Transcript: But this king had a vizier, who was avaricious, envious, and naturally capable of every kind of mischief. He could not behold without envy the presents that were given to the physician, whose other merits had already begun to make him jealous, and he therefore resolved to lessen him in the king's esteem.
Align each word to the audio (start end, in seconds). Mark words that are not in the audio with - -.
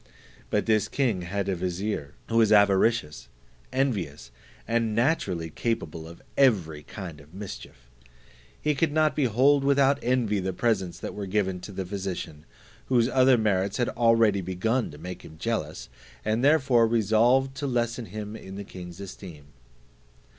But 0.49 0.65
this 0.65 0.87
king 0.87 1.21
had 1.21 1.47
a 1.47 1.55
vizier, 1.55 2.15
who 2.27 2.37
was 2.37 2.51
avaricious, 2.51 3.29
envious, 3.71 4.31
and 4.67 4.95
naturally 4.95 5.51
capable 5.51 6.07
of 6.07 6.23
every 6.35 6.81
kind 6.81 7.21
of 7.21 7.35
mischief. 7.35 7.91
He 8.59 8.73
could 8.73 8.91
not 8.91 9.15
behold 9.15 9.63
without 9.63 9.99
envy 10.01 10.39
the 10.39 10.53
presents 10.53 10.97
that 10.97 11.13
were 11.13 11.27
given 11.27 11.59
to 11.59 11.71
the 11.71 11.85
physician, 11.85 12.47
whose 12.87 13.07
other 13.09 13.37
merits 13.37 13.77
had 13.77 13.89
already 13.89 14.41
begun 14.41 14.89
to 14.89 14.97
make 14.97 15.21
him 15.23 15.37
jealous, 15.37 15.87
and 16.25 16.39
he 16.39 16.49
therefore 16.49 16.87
resolved 16.87 17.55
to 17.57 17.67
lessen 17.67 18.05
him 18.07 18.35
in 18.35 18.55
the 18.55 18.63
king's 18.63 18.99
esteem. 18.99 19.49